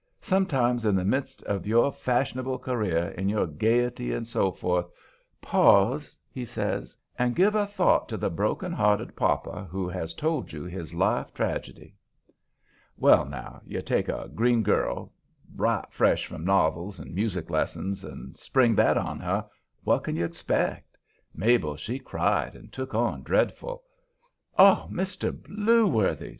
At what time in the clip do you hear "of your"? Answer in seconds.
1.43-1.91